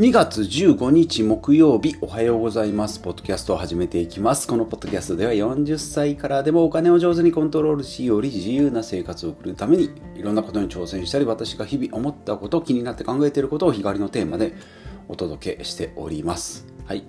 [0.00, 3.00] 2月15日木曜日おはようございます。
[3.00, 4.48] ポッドキャストを始めていきます。
[4.48, 14.54] このポッドキャストでは40歳からでもお金を上手にコントロールしより自由な生活を送るためにいろんなことに挑戦したり私が日々思ったこと気になって考えていることを日帰りのテーマで
[15.08, 16.66] お届けしております。
[16.86, 17.04] はい。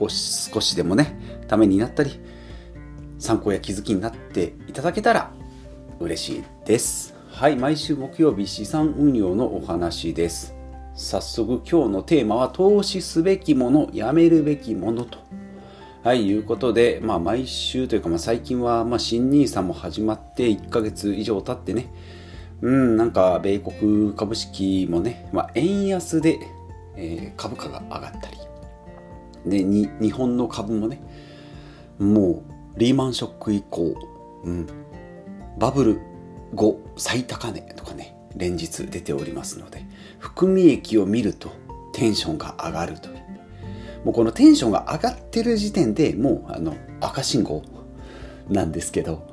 [0.00, 2.18] 少し少しでもね、ためになったり
[3.18, 5.30] 参考や気づきになっていただけたら
[6.00, 7.14] 嬉しいです。
[7.28, 7.56] はい。
[7.56, 10.61] 毎週木曜日資産運用のお話です。
[10.94, 15.18] 早速今日のテーマは投資すべきもの、やめるべきものと。
[16.04, 21.92] はい、いうことで、まあ毎週というか、まあ最近は、まあ新 NISA も始まって1ヶ月以上経ってね、
[22.60, 26.38] うん、なんか米国株式もね、まあ円安で、
[26.96, 28.36] えー、株価が上がったり、
[29.46, 31.00] で、に、日本の株もね、
[31.98, 32.42] も
[32.76, 33.94] うリーマンショック以降、
[34.44, 34.66] うん、
[35.58, 36.00] バブル
[36.54, 39.84] 後最高値とかね、連日出ておりますので、
[40.18, 41.50] 含み益を見ると
[41.92, 43.08] テンションが上がると。
[44.04, 47.62] もうこのテンションが上がってる時点でもうあの赤信号
[48.48, 49.30] なんですけど、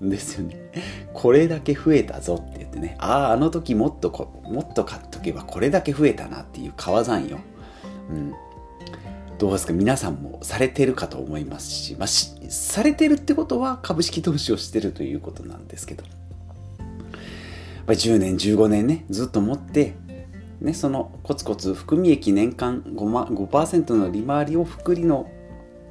[0.00, 0.70] ですよね。
[1.14, 7.38] これだけ増えたぞって言ってね、ああ、あの時もっとこ、もっと買っとけばこれだけ増えたなっていう川算よ。
[8.10, 8.34] うん。
[9.38, 9.72] どうですか？
[9.72, 16.04] 皆さんもされてるかと思いますし、まあ、しされてるってことは株式投資をしてるということなんですけど。
[17.86, 19.94] ぱり10年15年ねずっと持って
[20.60, 25.30] ね、そのコツコツ含み益年間 5%, 5の利回りを複利の、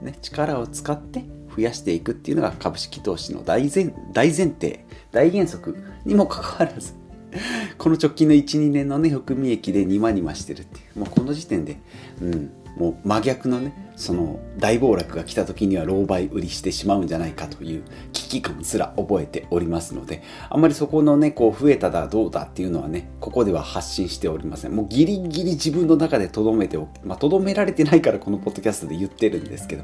[0.01, 1.23] ね、力を使って
[1.55, 6.93] 増やしていくっていうのが株式投資の大前大前提大原則にもかかわらず
[7.77, 10.99] この直近の12年のね含み益でニマニマしてるっていう。
[10.99, 11.77] もうこの時点で、
[12.21, 24.75] うん、もう真逆のねその大暴落が来た時には狼狽売りしてしまうんじゃないかという危機感すら覚えておりますのであんまりそこのねこう増えただどうだっていうのはねここでは発信しておりません。
[24.75, 29.83] もうギリギリ自分の中でとどめておまあとどめられてないからこのポッドキャストで言ってるんですけど、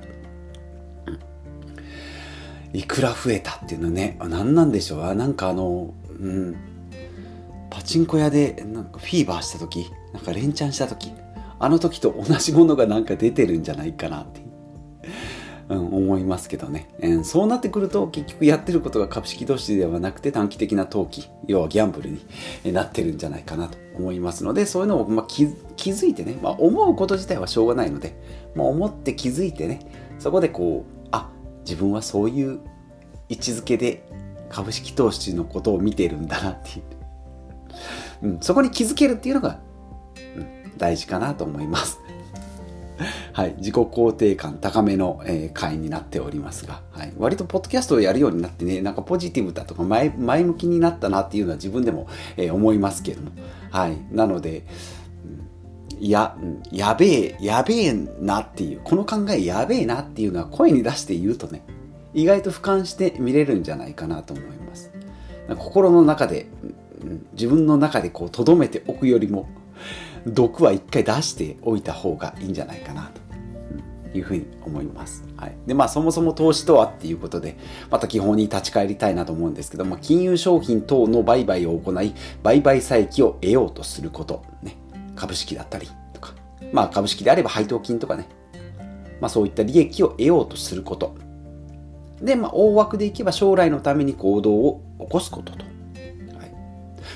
[2.73, 5.15] いくら増えたっていうのはね何なんでしょう。
[5.15, 6.70] なんかあのうん。
[7.71, 11.11] パチンコ屋でなんかフィーバーした時なんか連チャンした時
[11.57, 15.75] あの時と同じものがなんか出てるんじゃないかなって、う。
[15.75, 28.15] ん、思いますけどね、うん、そうなってくると結局やってることが株式投資ではなくて短期的な投機要はギャンブルになってるんじゃないかなと思いますのでそういうのを、まあ、気気づいてね、まあ、思うこと自体はしょうがないので、
[28.55, 29.79] まあ、思って気づいてね
[30.19, 31.29] そこでこうあ
[31.63, 32.59] 自分はそういう
[33.29, 34.03] 位置づけで
[34.49, 36.83] 株式投資のことを見てるんだなっていう、
[38.21, 39.59] うん、そこに気づけるっていうのが
[40.35, 41.99] うん大事かなと思います。
[43.33, 53.31] はい、自己肯定感高めの、えー、会になっておりますが、はい、割とポッドキャストをやるようになってね、なんかポジティブだとか前前向きになったなっていうのは自分でも、えー、思いますけども、
[53.71, 54.63] はい、なので、
[56.01, 56.35] や、
[56.71, 61.63] やべえ、やべえなっていう、この考えやべえなっていうのは声に出して言うとね、
[62.13, 64.91] 意外と俯瞰して見れるんじゃないかなと思います。
[65.57, 66.47] 心の中で、
[67.33, 69.47] 自分の中でこう留めておくよりも、
[70.25, 73.11] 毒は一回出しておいた方がいいんじゃないかな
[74.13, 75.23] というふうに思います。
[75.37, 75.55] はい。
[75.65, 77.57] で、まあそもそも投資とはっていうことで、
[77.89, 82.13] また基本に立ち返りたいなと思うんですけども、金融商品等の売買を行い、
[82.43, 84.77] 売買差益を得ようとすること、ね。
[85.15, 86.33] 株式だったりとか、
[86.71, 88.27] まあ株式であれば配当金とかね。
[89.19, 91.15] まあそういった利益を得ようとすること。
[92.21, 95.70] で、まあ大枠でいけば将来のために行動を起こすことと。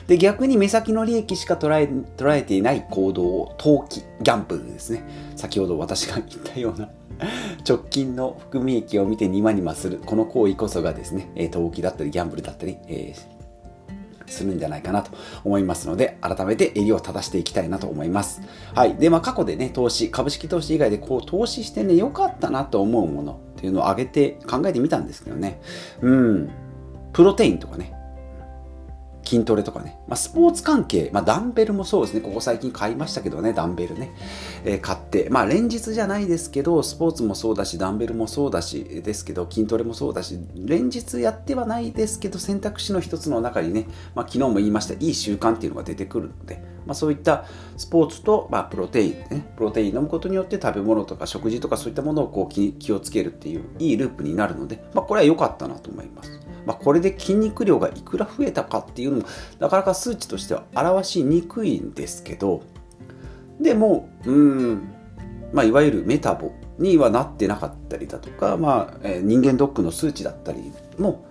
[0.07, 5.03] で、逆に目先の利益しか捉え捉えていない行動を投機、ギャンブルですね。
[5.35, 6.89] 先ほど私が言ったような
[7.67, 13.35] 直近の含み益を見てニマニマする、この行為こそがですね、投機だったりギャンブルだったり、えー
[14.27, 15.11] するんじゃないかなと
[15.43, 18.41] 思いますので、改めて襟を正していきたいなと思います。
[18.73, 18.95] はい。
[18.95, 25.61] で、まあ過去でね、投資、株式投資以外でこう投資してね、良かったなと思うものっていうのを挙げて考えてみたんですけどね。
[26.01, 26.49] うん。
[27.13, 27.93] プロテインとかね、
[29.25, 34.14] 筋トレとかね、まあ、スポーツ関係、まあ、ダンベルもそうですね、ここ最近買いましたけどね、ダンベルね、
[34.64, 47.46] えー、買って、まあ、連日じゃないですけど、スポーツもそうだし、ダンベルもそうだし、ですけど、筋トレもそうだし、連日やってはないですけど、選択肢の一つの中にね、まあ、昨日も言いました、いい習慣っていうのが出てくるので、まあ、そういった
[47.78, 56.40] スポーツと、まあ、プロテイン、ね、プロテイン飲むことによって食べ物とか食事とかそういったものをこう気気をつけるっていういいループになるので、まあ、これは良かったなと思います。
[56.66, 59.28] まあ、これで筋肉量がいくら増えたかっていうのも
[59.59, 62.64] なかなか数値としては表しにくいんですけど
[63.59, 64.91] でもうん
[65.53, 71.26] まあいわゆるメタボにはなってなかったりだとか、まあ、えー、人間ドックの数値だったりも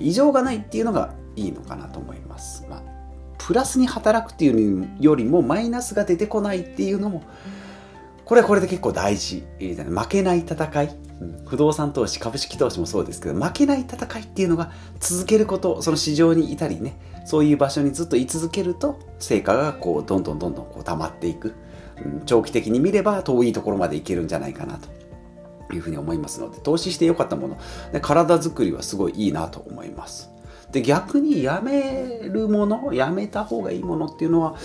[0.00, 2.66] 異常がないっていうのがいいのかなと思います。
[2.68, 2.82] まあ
[3.38, 7.22] プラスに働くっていうよりもマイナスが出てこないっていうのも
[8.24, 9.44] これはこれで結構大事。
[9.60, 10.96] 負けない戦い。
[11.46, 21.54] 不動産投資株式投資もそうですけど負けない戦いっていうのが続けることその市場にいたりねそういう場所にずっと居続けると成果がこうどんどんどんどんこう溜まっていく、
[22.26, 24.88] 長期的に見れば遠いところまでいけるんじゃないかなと。
[25.74, 27.58] いうふうに思いますので投資してよかったもの。
[28.00, 30.30] 体づくりはすごいいいなと思います。
[30.72, 34.56] で逆にやめるものやめた方がいいものっていうのは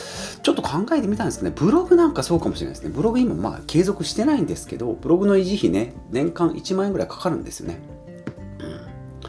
[0.41, 1.55] ちょっと考えてみたんですけどね。
[1.57, 2.91] ブログなんかそうかもしれないですね。
[2.93, 7.79] ブログ今まあ継続してないんですけどブログの維持費ね年間1万円ぐらいかかるんですよね、
[8.59, 9.25] う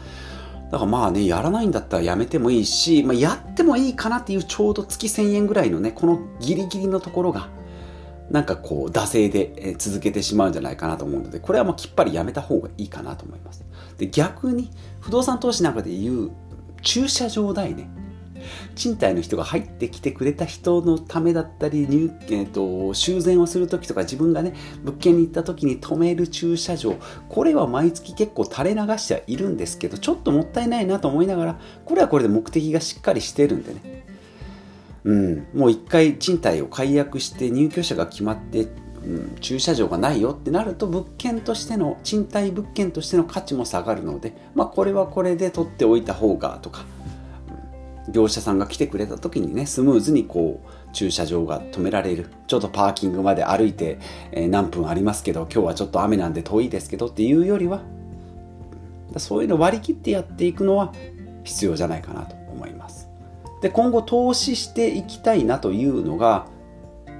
[0.67, 7.49] ん、だからまあねやらないんだったらやめてもいいし、まあ、やってもいいかなっていうちょうど月1000円ぐらいのねこのギリギリのところが
[8.29, 13.63] なんかこう惰性で続けてしまうんじゃないかなと思うのでこれはもうきっぱりやめた方がいいかなと思います。
[13.97, 14.71] で逆に
[15.01, 16.31] 不動産投資なんかでいう
[16.83, 17.89] 駐車場代ね。
[18.75, 24.53] 賃貸の人が入ってきてくれた人のためだったり入、えーと、修繕をする時とか自分がね
[24.83, 26.95] 物件に行った時に止める駐車場。
[27.29, 34.03] これは毎月結構垂れ流してはいるんですけどちょっともったいないなと思いながらこれはこれで目的がしっかりしてるんでね。
[35.05, 38.67] うん、もう一回賃貸を解約して入居者が決まって
[39.05, 46.85] うん、駐車場がないよってなると物件としての賃貸物件としての価値も下がるので、まあ、これはこれで取っておいた方がとか、
[48.07, 53.99] うん、業者さんが来てくれた時にねスムーズにこう駐車場が止められるちょっとパーキングまで歩いて、
[54.31, 57.81] えー、何分ありますけど今日はちょっと雨なんで遠いですけどっていうよりは
[59.17, 60.93] そういうの割り切ってやっていくのは
[61.43, 63.09] 必要じゃないかなと思います。
[63.61, 66.47] で今後投資していきたいなというのが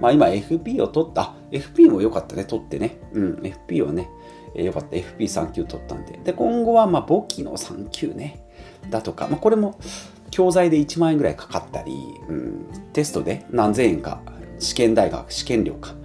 [0.04, 2.98] まあ今 FP を取った、FP も良かったね、取ってね。
[3.14, 4.10] うん、FP をね、
[4.54, 4.98] えー、よかった。
[4.98, 6.20] FP3 級取ったんで。
[6.26, 8.44] で、今後はまあ簿記の3級ね、
[8.90, 9.80] だとか、まあこれも
[10.30, 11.94] 教材で1万円ぐらいかかったり、
[12.28, 14.20] うん、テストで何千円か、
[14.60, 15.96] 試験大学、試験料か、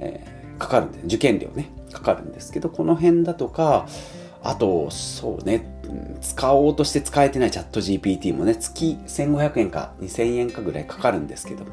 [0.00, 3.86] えー、かかるんで、受験料ね、かかるんですけど、この辺だとか、
[4.42, 5.64] あと、そうね、
[6.20, 11.64] 使おうとして使えてないチャット GPT もね、月1500円か2000円かぐらいかかるんですけど、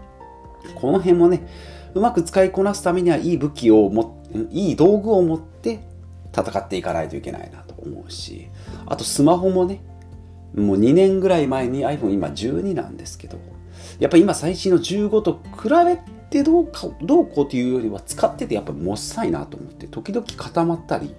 [0.76, 1.48] この辺もね、
[1.94, 5.82] うまく使いこなすためにはいい武器をも、いい道具を持って
[6.36, 8.48] 戦っていかないといけないなと思うし、
[8.86, 9.82] あとスマホもね、
[10.56, 13.38] もう2年ぐらい前に iPhone 今12なんですけど、
[14.00, 15.98] やっぱ今最新の15と比べ
[16.30, 21.14] てどうか、どうこうというよりは使っててやっぱもっさいなと思って、時々固まったり、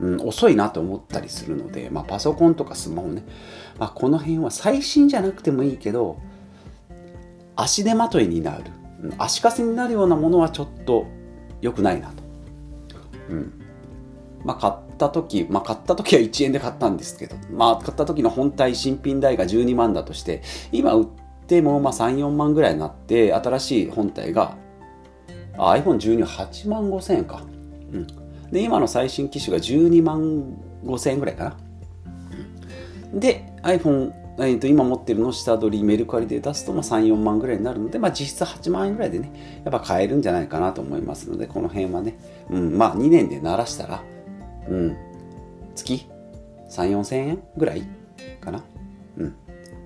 [0.00, 3.24] うん、遅いなと思ったりするので、まあ、パソコンとかスマホね、
[3.78, 6.20] まあ、この辺は最新じゃなくてもいいけど、
[7.56, 8.64] 足手まといになる
[9.18, 11.06] 足かせになるようなものはちょっと
[11.60, 12.22] 良くないなと。
[13.30, 13.52] うん。
[14.44, 20.42] まあ買った時、まあ買った時は1円で買ったんですけど、まあ買った時の本体新品代が12万だとして、
[20.72, 21.06] 今売っ
[21.46, 24.56] てもまあ3、4万ぐらいになって、新しい本体が
[25.58, 27.42] iPhone128 万5千円か。
[27.92, 28.06] うん。
[28.50, 31.56] で、今の最新機種が12万5千円ぐらいかな。
[33.14, 42.18] で、iPhone えー、と今持ってるの下取りメルカリで出すとまあ3、4万ぐらいになるので、まあ、実質8万円ぐらいでね、やっぱ買えるんじゃないかなと思いますので、この辺はね、
[42.50, 44.02] うん、まあ2年で鳴らしたら、
[44.68, 44.96] うん、
[45.74, 46.06] 月
[46.70, 47.82] 3、4千円ぐらい
[48.40, 48.62] かな。
[49.16, 49.34] うん、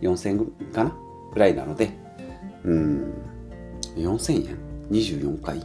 [0.01, 0.97] 4千円かな
[1.33, 1.91] ぐらいなので、
[2.65, 3.15] うん、
[3.97, 4.59] 4千円
[4.91, 5.65] ?24 回？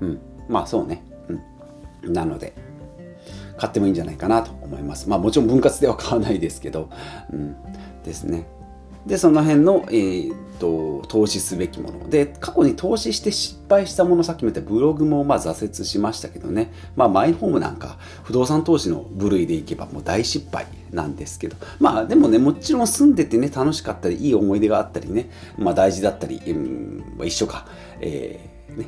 [0.00, 1.04] うん、まあそうね。
[2.04, 2.12] うん。
[2.12, 2.54] なので、
[3.56, 5.08] 買ってもいいんじゃないかなと思います。
[5.08, 6.90] まあもちろん分割では買わないですけど、
[7.32, 7.56] うん、
[8.04, 8.46] ですね。
[9.06, 12.08] で、その辺の、えー、と、投資すべきもの。
[12.10, 16.72] で、過去に投資して失敗したもの、さっきも言ったブログもまあ挫折しましたけどね。
[16.96, 21.56] まあマイホームなんか不動産投資の部類でいけばもう大失敗なんですけど。
[21.78, 27.66] まあでもね、もちろん住んでてね、楽しかったり、いい思い出があったりね、まあ大事だったり、うん、一緒か。
[28.00, 28.86] えー、ね。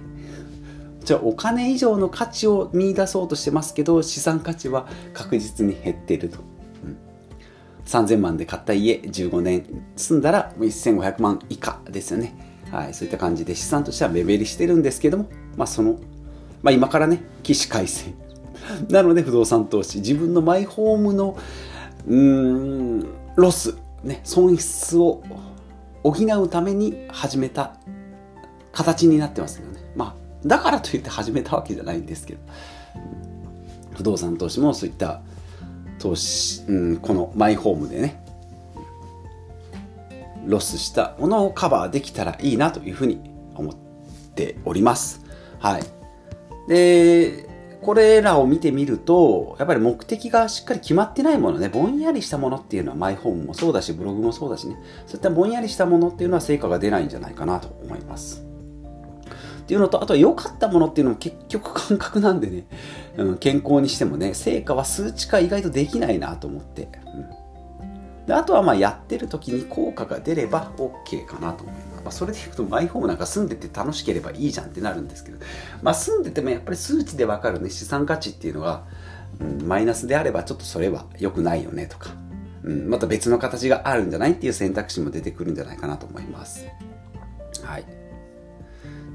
[1.08, 6.40] じゃあお金以上の価値を見出そうとしてますけど資産価値は確実に減っていると、
[6.84, 6.98] うん、
[7.86, 9.64] 3000万で買った家15年
[9.96, 12.34] 住んだら1500万以下ですよね。
[12.70, 15.98] はいそういった感じで資産としては目減りしてるんですけどもまあその、
[16.60, 18.12] まあ、今からね起死回生。
[18.92, 20.00] なので不動産投資。
[20.00, 21.38] 自分のマイホームの
[22.06, 25.22] うーんロスね損失を
[26.02, 27.76] 補うために始めた
[28.72, 29.77] 形になってますよね。
[30.44, 32.40] だからといって始めたわけじゃないんですけど
[33.94, 35.20] 不動産投資もそういった
[35.98, 38.22] 投資、うん、このマイホームでね
[40.48, 43.20] ロスしたものをカバーできたらいいなというふうに
[43.54, 43.74] 思っ
[44.34, 45.24] ております。
[45.58, 45.82] はい。
[46.68, 47.46] で、
[47.82, 54.76] これらを見てみると、やっぱり目的がしっかり決まってないものね、ぼんやりしたものっていうのはマイホームもそうだし、ブログもそうだしね、
[55.06, 58.47] そういったぼんやりしたものっていうのは成果が出ないんじゃないかなと思います。
[59.68, 62.66] っていうのと、あとは良かったものっていうのも結局感覚なんでね、
[63.18, 66.88] うん、健康にしてもね、成果は数値化意外とできないなと思って。
[67.14, 67.38] うん
[68.26, 72.02] であとはまあやってる時に効果が出れば OK かなと思います。
[72.04, 75.38] まあ、それでいくとマイホームなんか住んでて楽しければいいじゃんってなるんですけど、
[75.80, 78.84] まあ、住んでてもやっぱり数値でわかるね資産価値っていうのが、
[79.40, 82.10] うん、マイナスであればちょっとそれは良くないよねとか、
[82.64, 86.66] うん、また別の形があるんじゃないっていう選択肢も出てくるんじゃないかなと思います。
[87.64, 87.97] はい。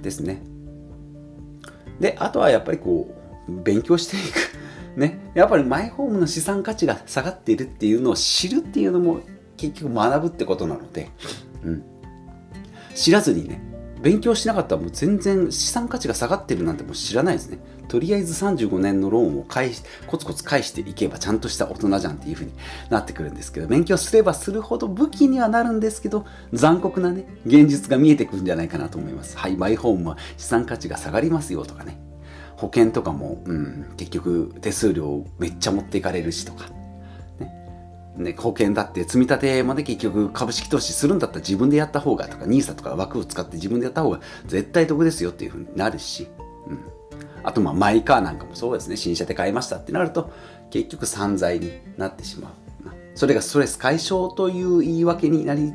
[0.04, 0.44] ですね。
[2.00, 3.16] で、あとはやっぱりこ
[3.50, 4.54] う、勉強していく。
[5.00, 9.22] ね、やっぱりマイホームの資産価値が下がっているっていうのを知るっていうのも
[9.58, 11.10] 結局学ぶってことなので、
[11.64, 11.84] うん、
[12.94, 13.60] 知らずにね
[14.04, 17.58] 勉強しなかったらもう全然資産価値が下がってるなんてもう知らないですね
[17.94, 22.54] とりあえず35年のローンを返しコツコツ返していけばちゃんとした大人じゃんっていう風に
[22.90, 29.38] なってくるんですけど勉強すればするほど武器にはなるんですけど残酷なね現実が見えてくるんじゃないかなと思います。
[29.38, 32.00] はいマイホームは資産価値が下がりますよとかね。
[32.58, 36.66] 保険とかも、うん、結局手数料めっちゃ持っていかれるしとか、
[38.18, 46.28] ね、保険だって積み立てまで結局株式投資するんだったら自分でやった方がとか NISA とか枠を使って自分でやった方が絶対得ですよっていうふうになるし、
[46.68, 46.93] うん、
[47.44, 50.32] あとまあマイカーなんかもそうですね新車で買いましたってなると
[50.70, 52.52] 結局散財になってしまう
[53.16, 55.74] それがストレス解消という言い訳になり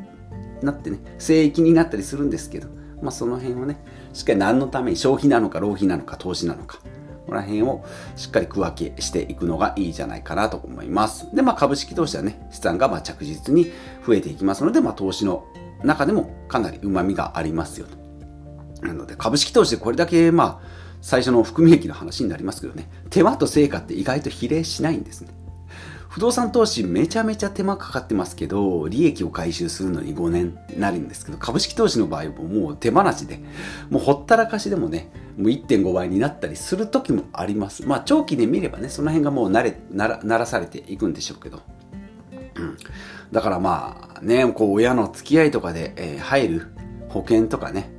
[0.63, 2.69] なってね聖域になったりするんですけど
[3.01, 3.79] まあその辺をね
[4.13, 6.81] しっかり何のために消費なのか浪費なのか投資なのか
[7.29, 7.85] この辺を
[8.17, 11.29] しっかり区分けしていくのがいいじゃないかなと思います。
[11.37, 13.71] で、まあ株式投資はね、資産がま着実に
[14.07, 15.45] 増えていきますので、まあ投資の
[15.85, 18.87] 中でもかなり旨味がありますよと。
[18.87, 20.69] なので株式投資でこれだけまあ
[21.01, 25.39] 最初の含み益の話になりますけどね、手間と成果って意外と比例しないんですね。
[26.09, 33.41] 不動産投資めちゃめちゃ手間かかってますけど、利益を回収するのに5年になるんですけど、株式投資の場合ももう手間なしで、
[33.91, 37.87] もうほったらかしでもね、もう1.5倍になったりする時もあります。
[37.87, 41.61] まあ長期で見ればね、その辺がもう慣れ、なら、ならされていくんでしょうけど。
[42.57, 42.77] うん。
[43.31, 46.67] だからまあね、こう親の付き合いとかで、えー、入る
[47.11, 47.91] 保険とかね、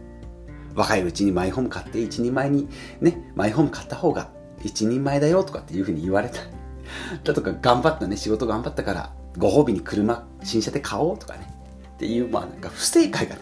[0.75, 2.67] 若いうちにマイホーム買って一人前に
[3.01, 4.29] ね、マイホーム買った方が
[4.63, 6.39] 一人前だよとかっていうふうに言われた
[7.23, 11.47] だとか頑張ったね、仕事頑張ったから、ご褒美に車、新車で買おうとかね。
[11.95, 13.41] っていう、まあなんか不正解がね、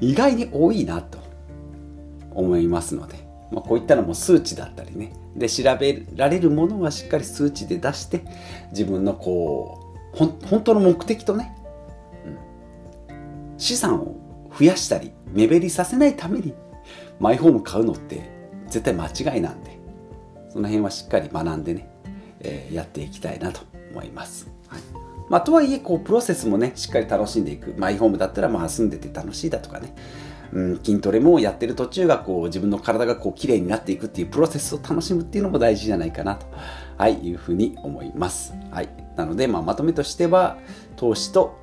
[0.00, 1.18] 意外に多いなと
[2.32, 5.12] 思いますので、まあ、こういったのも数値だったりね。
[5.36, 8.24] で、調べられるものはしっかり数値で出して、
[8.70, 9.78] 自分のこ
[10.14, 11.54] う、ほん本当の目的とね、
[13.08, 14.16] うん、資産を
[14.58, 16.54] 増やしたり、目減りさせないために、
[17.18, 18.30] マイホーム買うのって
[18.68, 19.78] 絶対間違いなんで、
[20.50, 21.88] その辺はしっかり学んでね、
[22.40, 23.60] えー、やっていきたいなと
[23.92, 24.48] 思います。
[24.68, 24.80] はい。
[25.28, 27.74] まあ、とはいえこうプロセスもねしっかり楽しんでいく。
[27.78, 29.94] マイホームだったらまあ住んでて楽しいだとかね、
[30.52, 36.46] うん、筋トレもやってる途中がこう自分の体がこう綺麗になっていくっていうプロセスを楽しむっていうのも大事じゃないかなと、
[36.98, 38.52] はい、いうふうに思います。
[38.70, 40.58] はい、なので、まあ、まとめとしては
[40.96, 41.61] 投資と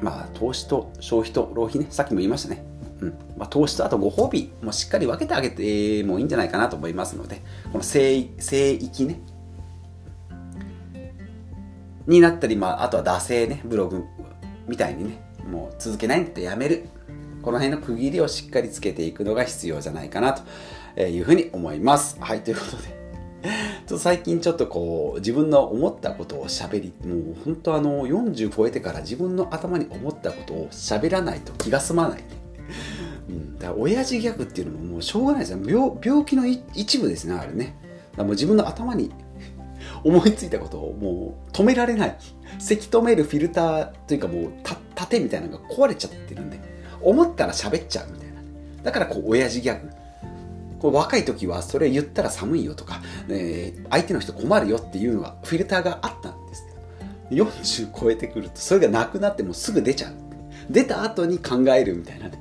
[0.00, 2.64] まあ投資と消費と浪費ねさっきも言いましたね
[2.98, 9.20] うんまあ、投資とあとご褒美もしっかり分けてあげてもいいんじゃないかなと思いますのでこの聖聖域ね
[12.06, 14.04] になったり、まあ、あとは惰性ね、ブログ
[14.66, 16.88] みたいにね、もう続けないんだってやめる。
[17.42, 20.32] この辺の区切りをしっかりつけていくのが必要じゃないかな
[20.96, 22.16] というふうに思います。
[22.20, 22.96] はい、ということで。
[23.86, 32.24] ちょっと最近ちょっとこう自分の思ったことを喋りもう本当あの40超えてから自分の頭に思ったことを喋らないと気が済まない、
[33.28, 37.76] うん、だから親父ギャグっていうのももうしょうがないですよ病病気の一部ですねあれね
[38.16, 39.12] だもう自分の頭に
[40.04, 42.18] 思いついたことをもう止められない。
[42.58, 44.52] せき止めるフィルターというかもう
[44.94, 46.60] 盾みたいなのが壊れちゃってるんで、
[47.00, 48.34] 思ったら喋っちゃうみたいな。
[48.84, 49.90] だからこう、親父ギャグ。
[50.86, 56.64] こう若い時はそれ言ったら寒いよとか、えー、相手の人困るよっていうのがフィルターがあったんです
[57.28, 60.14] けど、40超えてくるとそれがなくなってもすぐ出ちゃう。
[60.70, 62.40] 出た後に考えるみたいなね。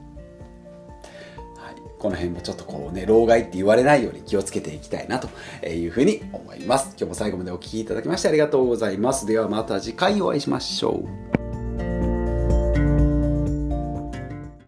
[1.97, 5.27] この辺もちょっとこうね、老害って言われないように気をつけていきたいなと
[5.67, 6.89] いうふうに思います。
[6.89, 9.25] 今日も最後までお聴きいただきましてありがとうございます。
[9.25, 11.03] ではまた次回お会いしましょ
[11.41, 11.44] う。